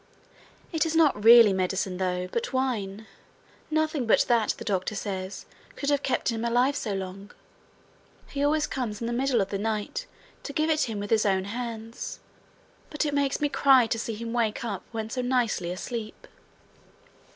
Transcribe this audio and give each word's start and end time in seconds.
It 0.71 0.83
is 0.83 0.95
not 0.95 1.23
really 1.23 1.53
medicine, 1.53 1.97
though, 1.97 2.27
but 2.31 2.51
wine. 2.51 3.05
Nothing 3.69 4.07
but 4.07 4.25
that, 4.27 4.55
the 4.57 4.63
doctor 4.65 4.95
says, 4.95 5.45
could 5.75 5.91
have 5.91 6.01
kept 6.01 6.29
him 6.31 6.41
so 6.43 6.49
long 6.49 6.97
alive. 7.19 7.35
He 8.29 8.43
always 8.43 8.65
comes 8.65 8.99
in 8.99 9.05
the 9.05 9.13
middle 9.13 9.41
of 9.41 9.49
the 9.49 9.59
night 9.59 10.07
to 10.41 10.53
give 10.53 10.71
it 10.71 10.89
him 10.89 10.99
with 10.99 11.11
his 11.11 11.23
own 11.27 11.43
hands. 11.43 12.19
But 12.89 13.05
it 13.05 13.13
makes 13.13 13.39
me 13.39 13.47
cry 13.47 13.85
to 13.85 13.99
see 13.99 14.15
him 14.15 14.33
wake 14.33 14.63
up 14.65 14.81
when 14.91 15.11
so 15.11 15.21
nicely 15.21 15.69
asleep.' 15.69 16.27